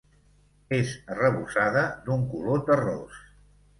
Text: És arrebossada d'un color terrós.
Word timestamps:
És 0.77 0.93
arrebossada 1.15 1.83
d'un 2.07 2.25
color 2.33 2.67
terrós. 2.71 3.21